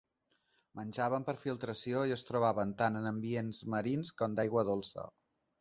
[0.79, 5.11] Menjaven per filtració i es trobaven tant en ambients marins com d'aigua dolça.